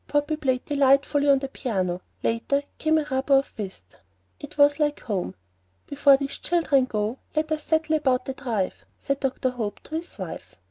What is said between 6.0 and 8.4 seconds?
these children go, let us settle about the